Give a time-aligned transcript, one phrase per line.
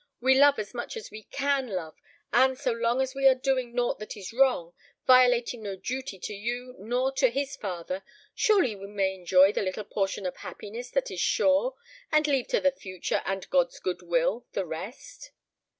[0.19, 1.95] We love as much as we can love,
[2.33, 4.73] and so long as we are doing nought that is wrong,
[5.05, 8.01] violating no duty to you, nor to his father,
[8.33, 11.75] surely we may enjoy the little portion of happiness that is sure,
[12.11, 15.33] and leave to the future and God's good will the rest."